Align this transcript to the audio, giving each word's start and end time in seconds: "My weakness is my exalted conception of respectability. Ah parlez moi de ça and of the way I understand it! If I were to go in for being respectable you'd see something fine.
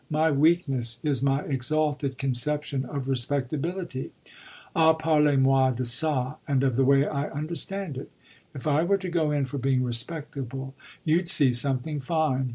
"My 0.09 0.31
weakness 0.31 0.97
is 1.03 1.21
my 1.21 1.41
exalted 1.43 2.17
conception 2.17 2.85
of 2.85 3.07
respectability. 3.07 4.13
Ah 4.75 4.93
parlez 4.93 5.37
moi 5.37 5.69
de 5.69 5.83
ça 5.83 6.37
and 6.47 6.63
of 6.63 6.75
the 6.75 6.83
way 6.83 7.05
I 7.05 7.25
understand 7.29 7.99
it! 7.99 8.09
If 8.55 8.65
I 8.65 8.81
were 8.81 8.97
to 8.97 9.09
go 9.09 9.29
in 9.29 9.45
for 9.45 9.59
being 9.59 9.83
respectable 9.83 10.73
you'd 11.05 11.29
see 11.29 11.51
something 11.53 11.99
fine. 12.01 12.49